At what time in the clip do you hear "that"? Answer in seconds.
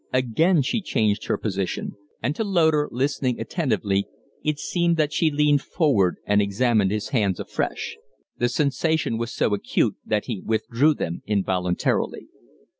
4.97-5.13, 10.03-10.25